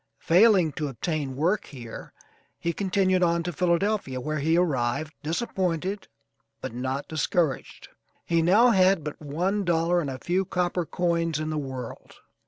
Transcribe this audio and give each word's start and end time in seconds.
Failing 0.23 0.71
to 0.71 0.87
obtain 0.87 1.35
work 1.35 1.65
here 1.65 2.11
he 2.57 2.73
continued 2.73 3.21
on 3.21 3.43
to 3.43 3.53
Philadelphia, 3.53 4.19
where 4.19 4.39
he 4.39 4.57
arrived, 4.57 5.13
disappointed 5.21 6.07
but 6.59 6.73
not 6.73 7.07
discouraged. 7.07 7.87
He 8.25 8.41
now 8.41 8.69
had 8.71 9.03
but 9.03 9.21
one 9.21 9.63
dollar, 9.63 10.01
and 10.01 10.09
a 10.09 10.17
few 10.17 10.43
copper 10.43 10.87
coins, 10.87 11.39
in 11.39 11.51
the 11.51 11.57
world. 11.59 12.15